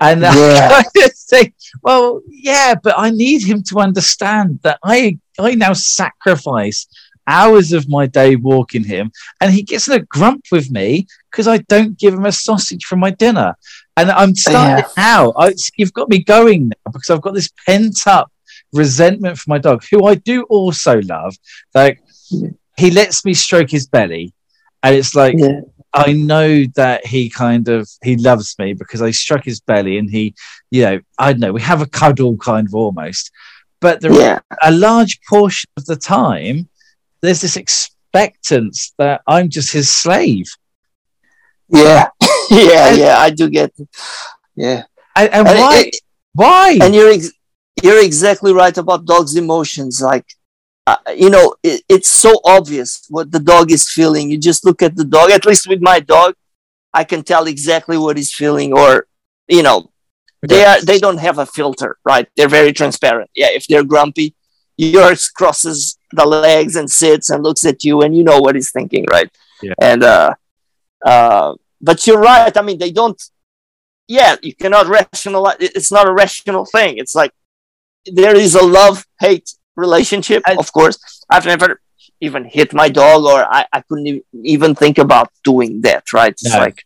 [0.00, 0.30] And Yeah.
[0.80, 5.72] I of say, well, yeah, but I need him to understand that I I now
[5.72, 6.86] sacrifice
[7.26, 11.48] hours of my day walking him, and he gets in a grump with me because
[11.48, 13.56] I don't give him a sausage for my dinner.
[13.96, 15.32] And I'm starting now.
[15.36, 18.30] I, you've got me going now because I've got this pent up
[18.72, 21.36] resentment for my dog, who I do also love.
[21.74, 22.02] Like
[22.76, 24.32] he lets me stroke his belly,
[24.82, 25.60] and it's like Yeah.
[25.92, 30.10] I know that he kind of he loves me because I struck his belly and
[30.10, 30.34] he,
[30.72, 33.30] you know, I don't know, we have a cuddle kind of almost.
[33.80, 34.40] But there Yeah.
[34.62, 36.68] a large portion of the time,
[37.20, 40.46] there's this expectance that I'm just his slave.
[41.68, 42.08] Yeah.
[42.54, 42.90] Yeah.
[42.94, 43.18] Yeah.
[43.18, 43.88] I do get it.
[44.56, 44.82] Yeah.
[45.16, 45.84] And, and And why?
[45.86, 45.96] it-
[46.32, 46.78] why?
[46.82, 47.30] and you're ex-
[47.82, 50.00] you're exactly right about dogs' emotions.
[50.02, 50.26] Like,
[50.86, 54.30] uh, you know, it, it's so obvious what the dog is feeling.
[54.30, 55.30] You just look at the dog.
[55.30, 56.34] At least with my dog,
[56.92, 58.72] I can tell exactly what he's feeling.
[58.72, 59.06] Or,
[59.48, 59.90] you know,
[60.42, 62.26] they are they don't have a filter, right?
[62.36, 63.30] They're very transparent.
[63.34, 64.34] Yeah, if they're grumpy,
[64.76, 68.70] yours crosses the legs and sits and looks at you, and you know what he's
[68.72, 69.30] thinking, right?
[69.62, 69.74] Yeah.
[69.80, 70.34] And uh,
[71.04, 71.54] uh,
[71.88, 72.54] but you're right.
[72.56, 73.20] I mean, they don't.
[74.18, 75.56] Yeah, you cannot rationalize.
[75.60, 76.92] It's not a rational thing.
[77.02, 77.32] It's like
[78.20, 79.48] there is a love hate
[79.84, 80.40] relationship.
[80.48, 80.96] And- of course,
[81.34, 81.80] I've never
[82.26, 84.22] even hit my dog, or I, I couldn't
[84.54, 86.04] even think about doing that.
[86.12, 86.32] Right?
[86.32, 86.58] It's No.
[86.66, 86.78] like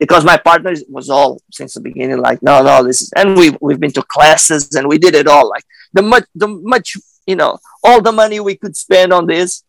[0.00, 3.46] because my partner was all since the beginning like no no this is and we
[3.64, 5.64] we've been to classes and we did it all like
[5.96, 6.88] the much the much
[7.30, 7.52] you know
[7.84, 9.62] all the money we could spend on this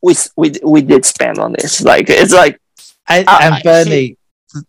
[0.00, 2.54] we we we did spend on this like it's like
[3.08, 4.16] Ah, and, I- and Bernie,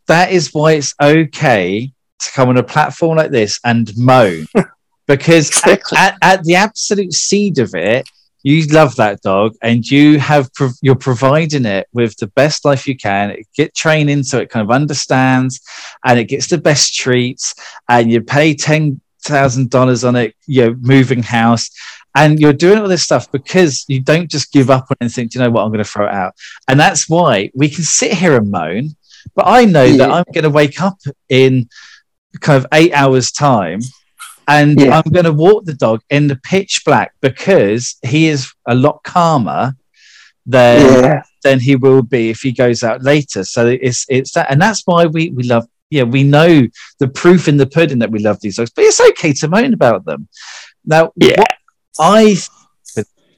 [0.07, 4.45] that is why it's okay to come on a platform like this and moan.
[5.07, 5.97] because Exactly.
[5.97, 8.07] at, at the absolute seed of it,
[8.43, 12.87] you love that dog and you have prov- you're providing it with the best life
[12.87, 13.31] you can.
[13.31, 15.59] It get training so it kind of understands
[16.05, 17.53] and it gets the best treats
[17.89, 21.69] and you pay ten thousand dollars on it, you know, moving house.
[22.15, 25.13] And you're doing all this stuff because you don't just give up on it and
[25.13, 26.33] think, "Do you know what, I'm going to throw it out.
[26.67, 28.95] And that's why we can sit here and moan,
[29.35, 30.97] but I know that I'm going to wake up
[31.29, 31.69] in
[32.41, 33.81] kind of eight hours' time
[34.47, 34.97] and Yeah.
[35.05, 39.03] I'm going to walk the dog in the pitch black because he is a lot
[39.03, 39.75] calmer
[40.45, 43.43] than yeah than he will be if he goes out later.
[43.43, 45.67] So it's it's that, and that's why we we love.
[45.91, 46.67] Yeah, we know
[46.99, 49.73] the proof in the pudding that we love these dogs, but it's okay to moan
[49.73, 50.27] about them.
[50.85, 51.39] Now, Yeah.
[51.39, 51.51] what
[51.99, 52.35] I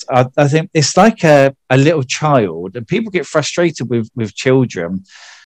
[0.09, 4.35] I, I think it's like a, a little child, and people get frustrated with with
[4.35, 5.03] children.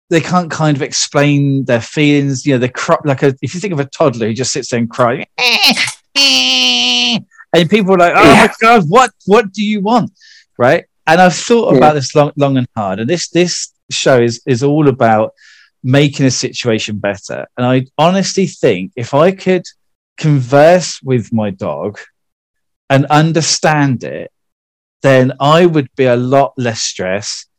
[0.10, 2.46] They can't kind of explain their feelings.
[2.46, 4.70] You know, they cry like a, if you think of a toddler who just sits
[4.70, 5.26] there and cries,
[6.16, 10.12] and people are like, "Oh my god, what what do you want?"
[10.58, 10.86] Right?
[11.08, 11.78] And I've thought Yeah.
[11.78, 15.32] about this long, long and hard, and this this show is is all about
[15.84, 17.46] making a situation better.
[17.58, 19.66] And I honestly think if I could
[20.18, 22.00] converse with my dog
[22.94, 24.32] and understand it,
[25.02, 27.50] then I would be a lot less stressed.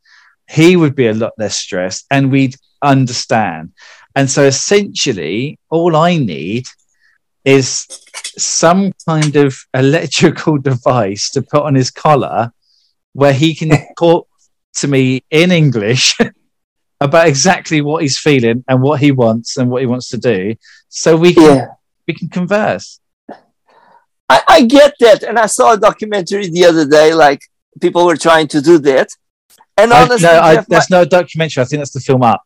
[0.49, 3.73] He would be a lot less stressed, and we'd understand.
[4.15, 6.67] And so essentially, all I need
[7.45, 7.85] is
[8.39, 12.53] some kind of electrical device to put on his collar
[13.13, 14.29] where he can talk
[14.75, 16.17] to me in English
[17.01, 20.55] about exactly what he's feeling and what he wants and what he wants to do
[20.89, 21.67] so we can yeah
[22.07, 23.01] we can converse
[24.35, 27.41] I, I get that and i saw a documentary the other day like
[27.85, 29.09] people were trying to do that
[29.81, 32.23] and I, honestly no, I, Geoff, my- there's no documentary i think that's the film
[32.23, 32.43] up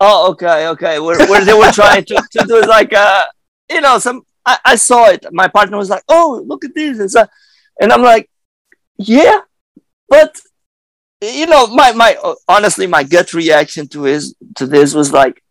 [0.00, 1.00] Oh, okay, okay.
[1.00, 3.24] Where, where they were trying to, to do like uh
[3.68, 5.26] you know some I, I saw it.
[5.32, 7.26] My partner was like, "Oh, look at this," and so,
[7.80, 8.30] and I'm like,
[8.96, 9.40] "Yeah,
[10.08, 10.40] but
[11.20, 12.16] you know, my my
[12.48, 15.42] honestly, my gut reaction to is to this was like,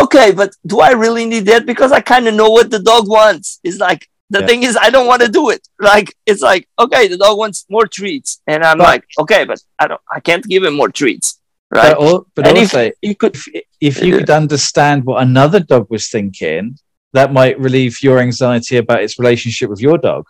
[0.00, 1.66] okay, but do I really need that?
[1.66, 3.60] Because I kind of know what the dog wants.
[3.62, 4.46] It's like the yeah.
[4.46, 5.66] thing is, I don't want to do it.
[5.78, 9.60] Like it's like, okay, the dog wants more treats, and I'm but, like, okay, but
[9.78, 11.94] I don't, I can't give him more treats, right?
[11.94, 13.36] But, all, but also, if you could,
[13.80, 16.76] if you could understand what another dog was thinking,
[17.12, 20.26] that might relieve your anxiety about its relationship with your dog.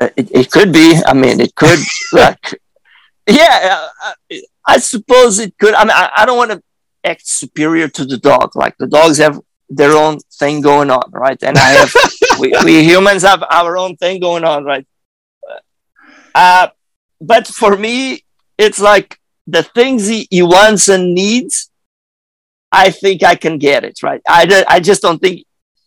[0.00, 1.00] Uh, it, it could be.
[1.06, 1.80] I mean, it could
[2.12, 2.60] like
[3.28, 5.74] yeah, I, I, suppose it could.
[5.74, 6.62] I mean, I, I don't want to
[7.04, 8.56] act superior to the dog.
[8.56, 11.40] Like the dogs have their own thing going on, right?
[11.42, 11.92] And I have,
[12.38, 14.86] we, we humans have our own thing going on, right?
[16.34, 16.68] Uh,
[17.20, 18.24] but for me,
[18.58, 21.70] it's like the things he, he wants and needs.
[22.70, 24.22] I think I can get it, right?
[24.26, 25.44] I, I just don't think.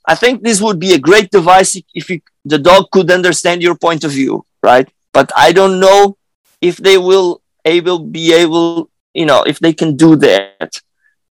[0.08, 3.75] I think this would be a great device if you, the dog could understand your
[3.75, 4.88] point of view, right?
[5.12, 6.17] But I don't know
[6.62, 10.81] if they will able be able you know if they can do that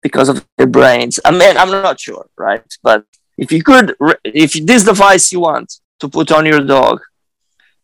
[0.03, 3.95] because of their brains i mean i'm not sure right but if you could
[4.25, 7.01] if this device you want to put on your dog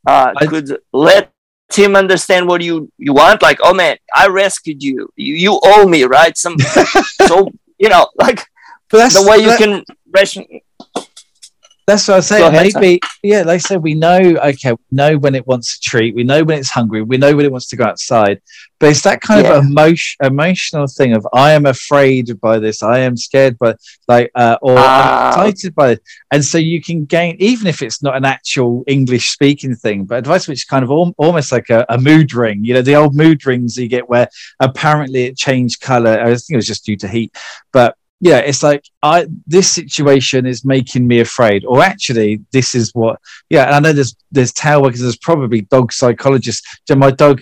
[0.07, 1.33] uh, I, could let
[1.73, 5.09] him understand what you you want like oh man i rescued you.
[5.17, 6.37] You, you owe me right?
[6.37, 6.59] Some
[7.29, 8.47] so you know like
[8.91, 10.47] the way you that, can ration
[11.87, 12.51] that's what I say.
[12.51, 16.25] Maybe, yeah, they say we know, okay, we know when it wants to treat, we
[16.25, 18.41] know when it's hungry, we know when it wants to go outside.
[18.79, 19.59] But it's that kind yeah.
[19.59, 23.75] of emotion, emotional thing of I am afraid by this, I am scared by,
[24.09, 25.29] like, uh, or I'm ah.
[25.29, 26.03] excited by it.
[26.33, 30.19] And so you can gain, even if it's not an actual English speaking thing, but
[30.19, 32.95] advice which is kind of al- almost like a, a, mood ring, you know, the
[32.95, 34.29] old mood rings you get where
[34.61, 36.19] apparently it changed color.
[36.19, 37.37] I think it was just due to heat,
[37.73, 42.95] but yeah, it's like I this situation is making me afraid, or actually, this is
[42.95, 43.19] what.
[43.49, 45.01] Yeah, I know there's there's tail workers.
[45.01, 46.67] There's probably dog psychologists.
[46.87, 47.41] So my dog,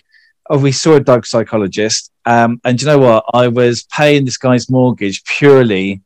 [0.50, 3.24] oh, we saw a dog psychologist, um, and you know what?
[3.34, 6.00] I was paying this guy's mortgage purely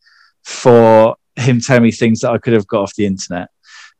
[0.44, 3.50] for him telling me things that I could have got off the internet.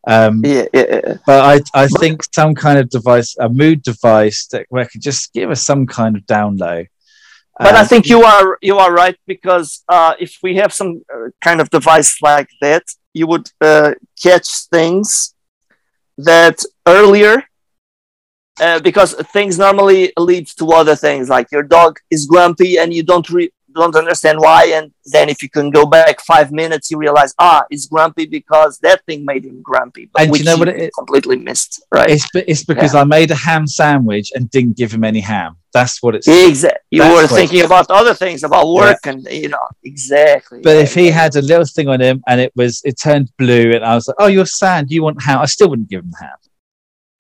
[0.06, 1.14] Um, yeah, yeah, yeah.
[1.26, 5.34] But I I think some kind of device, a mood device that where could just
[5.34, 6.84] give us some kind of down low
[7.62, 11.28] but I think you are you are right because uh, if we have some uh,
[11.40, 15.34] kind of device like that, you would uh, catch things
[16.18, 17.44] that earlier,
[18.60, 21.28] uh, because things normally lead to other things.
[21.28, 24.66] Like your dog is grumpy and you don't re- don't understand why.
[24.66, 28.78] And then if you can go back five minutes, you realize, ah, he's grumpy because
[28.78, 30.08] that thing made him grumpy.
[30.12, 30.92] But and you know what it?
[30.96, 32.10] Completely missed, right?
[32.10, 33.00] It's, it's because yeah.
[33.00, 35.56] I made a ham sandwich and didn't give him any ham.
[35.72, 36.28] That's what it's.
[36.28, 36.80] Exactly.
[36.90, 39.12] You were thinking about other things, about work, yeah.
[39.12, 40.60] and you know exactly.
[40.62, 43.72] But if he had a little thing on him and it was, it turned blue,
[43.72, 44.90] and I was like, "Oh, you're sad.
[44.90, 46.36] You want ham?" I still wouldn't give him ham.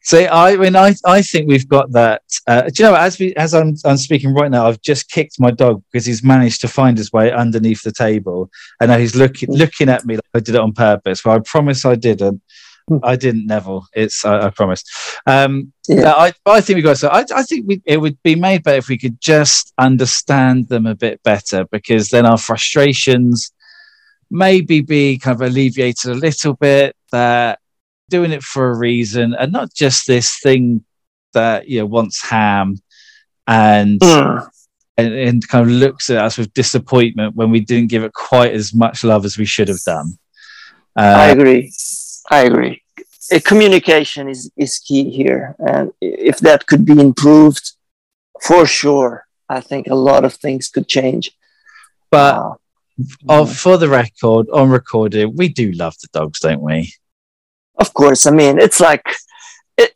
[0.04, 2.22] So I mean, I, I think we've got that.
[2.46, 5.38] Uh, do you know, as we as I'm, I'm speaking right now, I've just kicked
[5.38, 9.14] my dog because he's managed to find his way underneath the table, and now he's
[9.14, 11.24] looking looking at me like I did it on purpose.
[11.24, 12.42] Well, I promise I didn't.
[13.04, 13.86] I didn't, Neville.
[13.94, 14.82] It's I, I promise.
[15.24, 16.12] Um, yeah.
[16.12, 17.08] I I think we got so.
[17.08, 20.86] I I think we, it would be made better if we could just understand them
[20.86, 23.52] a bit better, because then our frustrations
[24.32, 26.96] maybe be kind of alleviated a little bit.
[27.12, 27.60] That
[28.12, 30.84] doing it for a reason and not just this thing
[31.32, 32.76] that you know wants ham
[33.46, 34.46] and mm.
[34.98, 38.52] and, and, kind of looks at us with disappointment when we didn't give it quite
[38.52, 40.18] as much love as we should have done.
[40.94, 41.72] Uh, I agree.
[42.30, 42.82] I agree.
[43.32, 45.56] Uh, communication is, is key here.
[45.58, 47.72] And if that could be improved,
[48.42, 51.32] for sure, I think a lot of things could change.
[52.10, 52.58] But
[53.28, 56.92] uh, for the record, on recording, we do love the dogs, don't we?
[57.76, 59.04] Of course, I mean it's like
[59.76, 59.92] it,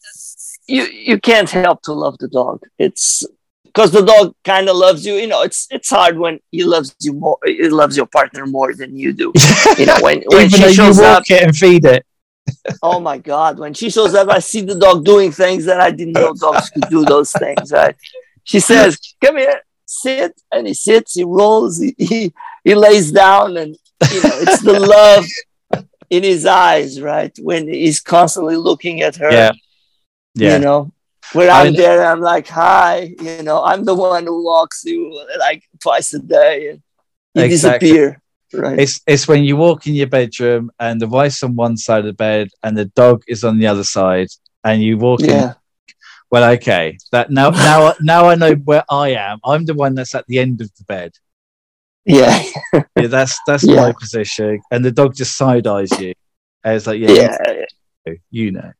[0.67, 2.63] you you can't help to love the dog.
[2.79, 3.25] It's
[3.65, 5.15] because the dog kind of loves you.
[5.15, 7.39] You know, it's it's hard when he loves you more.
[7.45, 9.33] He loves your partner more than you do.
[9.79, 12.05] You know, when when she shows up and feed it.
[12.83, 13.59] oh my god!
[13.59, 16.71] When she shows up, I see the dog doing things that I didn't know dogs
[16.71, 17.05] could do.
[17.05, 17.97] Those things, right?
[18.45, 21.15] She says, "Come here, sit," and he sits.
[21.15, 21.79] He rolls.
[21.79, 22.33] He he,
[22.65, 23.77] he lays down, and
[24.13, 25.27] you know, it's the love
[26.11, 27.37] in his eyes, right?
[27.41, 29.31] When he's constantly looking at her.
[29.31, 29.53] Yeah.
[30.35, 30.57] Yeah.
[30.57, 30.93] You know,
[31.33, 35.25] when I'm I, there, I'm like, hi, you know, I'm the one who walks you
[35.39, 36.83] like twice a day and
[37.35, 37.89] you exactly.
[37.89, 38.23] disappear.
[38.53, 38.79] Right.
[38.79, 42.05] It's it's when you walk in your bedroom and the wife's on one side of
[42.07, 44.29] the bed and the dog is on the other side
[44.63, 45.51] and you walk yeah.
[45.51, 45.55] in.
[46.31, 46.99] Well, okay.
[47.13, 49.39] That now now now I know where I am.
[49.45, 51.13] I'm the one that's at the end of the bed.
[52.07, 52.43] Yeah.
[52.73, 53.77] yeah, that's that's yeah.
[53.77, 54.61] my position.
[54.71, 56.15] And the dog just side eyes you.
[56.65, 57.37] And it's like, yeah,
[58.07, 58.73] yeah, you know.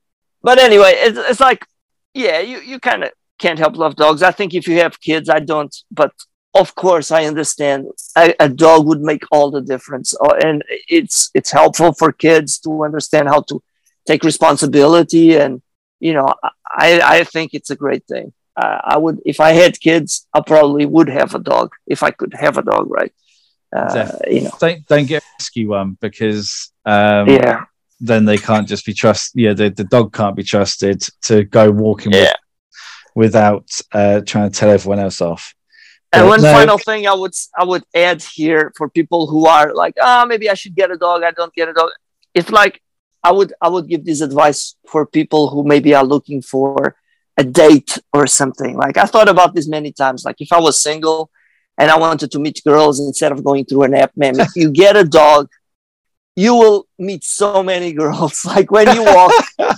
[0.43, 1.67] But anyway, it's, it's like,
[2.15, 4.23] yeah, you, you kind of can't help love dogs.
[4.23, 6.13] I think if you have kids, I don't, but
[6.55, 11.31] of course I understand a, a dog would make all the difference, uh, and it's
[11.35, 13.63] it's helpful for kids to understand how to
[14.07, 15.63] take responsibility, and
[16.01, 16.33] you know,
[16.65, 18.33] I I think it's a great thing.
[18.57, 22.11] Uh, I would if I had kids, I probably would have a dog if I
[22.11, 23.13] could have a dog, right?
[23.75, 27.65] Uh, you know, don't don't get a rescue one because um, yeah,
[28.01, 29.41] then they can't just be trusted.
[29.41, 32.33] Yeah, the, the dog can't be trusted to go walking yeah.
[33.15, 35.55] with, without uh, trying to tell everyone else off.
[36.13, 39.75] And one no- final thing I would I would add here for people who are
[39.75, 41.23] like, ah, maybe I should get a dog.
[41.25, 41.91] I don't get a dog.
[42.33, 42.81] It's like
[43.23, 46.97] I would I would give this advice for people who maybe are looking for
[47.37, 48.77] a date or something.
[48.77, 50.25] Like I thought about this many times.
[50.25, 51.31] Like if I was single
[51.79, 54.71] and I wanted to meet girls instead of going through an app, man, if you
[54.71, 55.49] get a dog,
[56.35, 58.45] you will meet so many girls.
[58.55, 59.33] Like when you walk,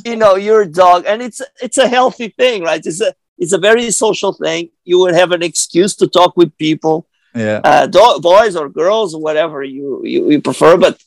[0.05, 2.85] you know, your dog, and it's it's a healthy thing, right?
[2.85, 4.71] It's a it's a very social thing.
[4.85, 9.15] You will have an excuse to talk with people, Yeah, uh, do- boys or girls
[9.15, 10.77] or whatever you, you you prefer.
[10.77, 11.01] But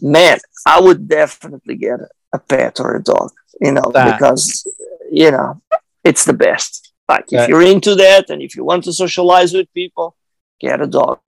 [0.00, 3.30] man, I would definitely get a, a pet or a dog,
[3.60, 4.66] you know, That- because
[5.12, 5.60] you know
[6.08, 6.92] it's the best.
[7.08, 10.16] Like if That- you're into that and if you want to socialize with people,
[10.60, 11.20] get a dog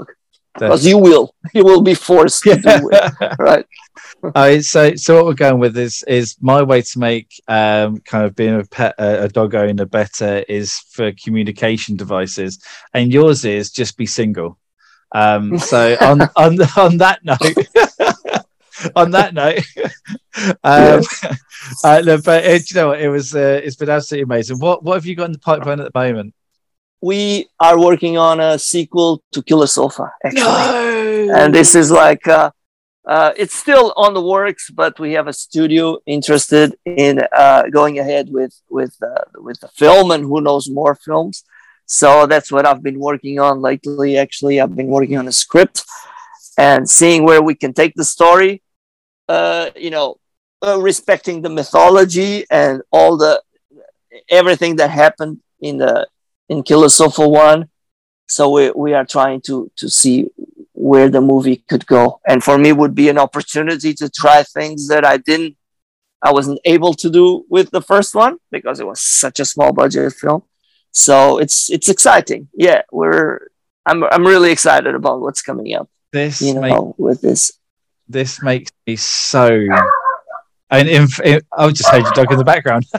[0.55, 3.67] because you will you will be forced to do it, right?
[4.35, 8.25] Uh, so, so what we're going with is is my way to make um, kind
[8.25, 12.59] of being a pet a, a dog owner better is for communication devices,
[12.95, 14.59] and yours is just be single.
[15.15, 17.88] Um, so on on on that note,
[18.97, 19.65] on that note,
[20.65, 21.03] um,
[21.85, 24.59] uh, no, but it, you know what, it was uh, it's been absolutely amazing.
[24.59, 26.35] What what have you got in the pipeline at the moment?
[27.01, 30.43] We are working on a sequel to Killer Sofa, actually.
[30.43, 32.51] No, and this is like uh,
[33.09, 37.99] uh, it's still on the works, but we have a studio interested in uh, going
[37.99, 41.45] ahead with with uh, with the film, and who knows more films.
[41.87, 44.19] So that's what I've been working on lately.
[44.19, 45.87] Actually, I've been working on a script
[46.59, 48.63] and seeing where we can take the story.
[49.29, 50.17] Uh, you know,
[50.67, 53.43] uh, respecting the mythology and all the
[54.31, 56.07] everything that happened in the
[56.49, 57.69] in Killer Sofa One.
[58.27, 60.29] So we, we are trying to to see
[60.73, 62.21] where the movie could go.
[62.27, 65.57] And for me, would be an opportunity to try things that I didn't,
[66.23, 69.73] I wasn't able to do with the first one because it was such a small
[69.73, 70.43] budget film.
[70.93, 72.49] So it's it's exciting.
[72.55, 73.49] Yeah, we're
[73.85, 75.89] I'm I'm really excited about what's coming up.
[76.13, 77.53] this You know, with this.
[78.09, 79.67] This makes me so.
[80.71, 82.87] And in, in, I just heard your dog in the background.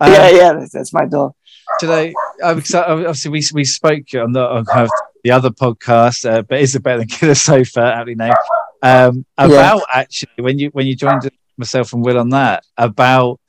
[0.00, 1.34] Um, yeah, yeah, that's, that's my dog.
[1.80, 2.14] today.
[2.42, 4.90] Obviously, we we spoke on the on kind of
[5.24, 7.80] the other podcast, uh, but is it better than Killer Sofa?
[7.82, 8.36] Aptly named.
[8.82, 13.40] Um, about actually when you when you joined myself and Will on that about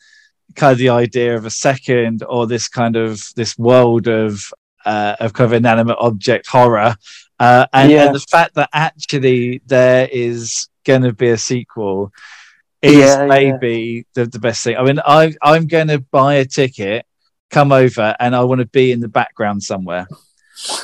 [0.55, 4.51] kind of the idea of a second or this kind of this world of
[4.85, 6.95] uh, of kind of inanimate object horror,
[7.39, 8.05] uh, and, Yeah.
[8.07, 12.11] and the fact that actually there is going to be a sequel
[12.81, 13.25] is Yeah, yeah.
[13.27, 14.77] maybe the, the best thing.
[14.77, 17.05] I mean, I I'm going to buy a ticket,
[17.49, 20.07] come over, and I want to be in the background somewhere.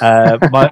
[0.01, 0.72] Uh, my,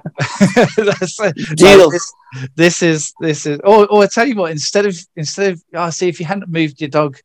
[1.56, 1.90] Deal.
[1.90, 2.12] this,
[2.54, 3.58] this is this is.
[3.64, 6.26] Or, or I tell you what, instead of instead of, I oh, see if you
[6.26, 7.18] hadn't moved your dog,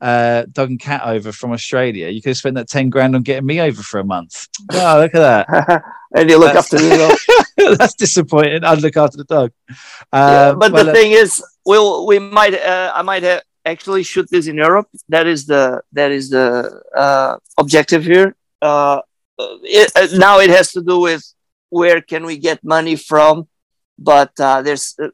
[0.00, 3.22] uh, dog and cat over from Australia, you could have spent that ten grand on
[3.22, 4.48] getting me over for a month.
[4.72, 5.82] Oh, look at that.
[6.16, 6.96] and you look That's- after me.
[6.96, 7.74] though.
[7.76, 8.64] That's disappointing.
[8.64, 9.50] I'd look after the dog.
[9.68, 9.76] Yeah,
[10.12, 14.02] Uh, but well, the uh, thing is, we'll we might uh, I might have actually
[14.02, 14.88] shoot this in Europe.
[15.08, 16.48] That is the that is the
[16.94, 18.34] uh, objective here.
[18.60, 19.00] Uh,
[19.62, 21.22] it, uh, now it has to do with
[21.70, 23.48] where can we get money from,
[23.98, 25.08] but uh, there's uh,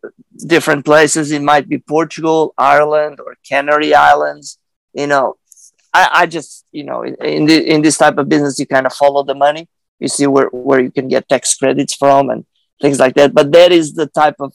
[0.46, 1.30] different places.
[1.30, 4.58] It might be Portugal, Ireland, or Canary Islands.
[4.92, 5.36] You know,
[5.92, 8.86] I, I just you know in in, the, in this type of business you kind
[8.86, 9.68] of follow the money.
[9.98, 12.44] You see where where you can get tax credits from and
[12.80, 13.34] things like that.
[13.34, 14.54] But that is the type of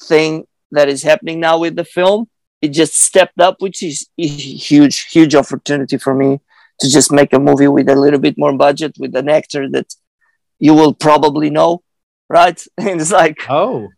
[0.00, 2.28] thing that is happening now with the film.
[2.60, 6.40] It just stepped up, which is a huge, huge opportunity for me
[6.80, 9.94] to just make a movie with a little bit more budget with an actor that
[10.58, 11.82] you will probably know,
[12.28, 12.64] right?
[12.78, 13.88] And it's like, oh,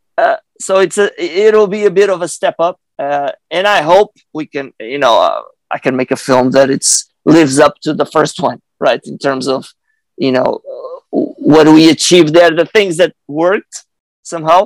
[0.60, 4.12] so it's a, it'll be a bit of a step up, uh, and I hope
[4.32, 5.42] we can, you know, uh,
[5.74, 6.92] I can make a film that it's
[7.24, 9.02] lives up to the first one, right?
[9.12, 9.60] In terms of,
[10.16, 13.84] you know, uh, what we achieved there, the things that worked
[14.22, 14.60] somehow,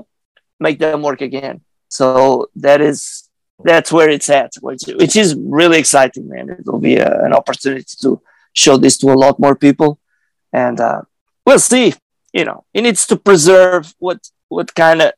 [0.60, 1.56] make them work again.
[1.88, 2.10] So
[2.56, 3.28] that is
[3.64, 6.50] that's where it's at, which, which is really exciting, man.
[6.50, 8.20] It will be a, an opportunity to
[8.52, 9.98] show this to a lot more people,
[10.52, 11.02] and uh,
[11.44, 11.94] we'll see.
[12.32, 15.12] You know, it needs to preserve what what kind of,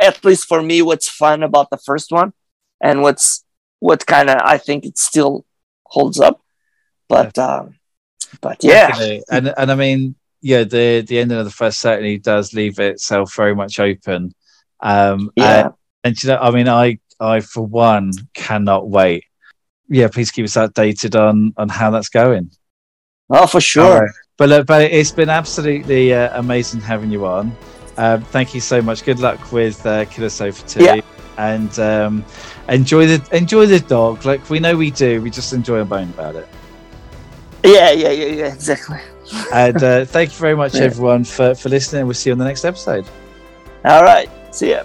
[0.00, 2.32] at least for me, what's fun about the first one,
[2.80, 3.43] and what's
[3.88, 5.44] what kind of I think it still
[5.94, 6.36] holds up.
[7.08, 7.64] But um,
[8.40, 9.22] But yeah, Definitely.
[9.30, 13.34] and and I mean, yeah, the the ending of the first certainly does leave itself
[13.36, 14.32] very much open.
[14.80, 15.60] Um, yeah.
[15.66, 15.72] and,
[16.04, 19.24] and you know, I mean, I I for one cannot wait.
[19.88, 22.50] Yeah, please keep us updated on on how that's going.
[23.30, 24.10] oh, for sure.
[24.38, 27.54] But uh, but it's been absolutely uh, amazing having you on.
[27.96, 29.04] Um, thank you so much.
[29.04, 31.00] Good luck with uh, Killer Sofa Two, Yeah.
[31.38, 32.24] and um,
[32.68, 34.24] enjoy the enjoy the dog.
[34.24, 35.20] Like we know we do.
[35.22, 36.48] We just enjoy a bone about it.
[37.64, 38.98] Yeah, yeah, yeah, yeah, exactly.
[39.52, 40.82] And uh, thank you very much, Yeah.
[40.82, 42.06] everyone, for for listening.
[42.06, 43.06] We'll see you on the next episode.
[43.84, 44.28] All right.
[44.54, 44.84] See ya.